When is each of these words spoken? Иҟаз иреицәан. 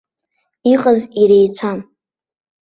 Иҟаз 0.73 0.99
иреицәан. 1.21 1.79